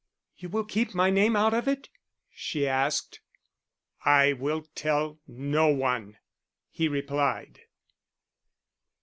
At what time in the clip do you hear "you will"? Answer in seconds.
0.35-0.63